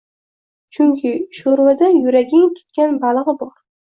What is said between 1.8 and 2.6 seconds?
Yuraning